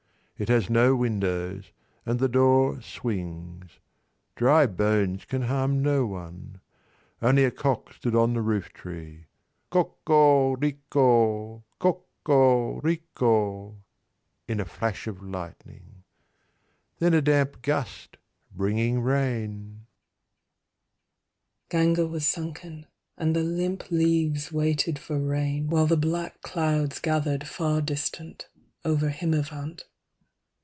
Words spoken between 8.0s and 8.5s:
on the